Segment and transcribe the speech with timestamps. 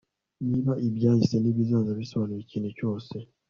[0.49, 3.13] niba ibyahise n'ibizaza bisobanura ikintu cyose